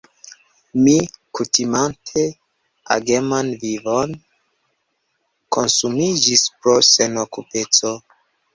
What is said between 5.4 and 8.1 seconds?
konsumiĝis pro senokupeco.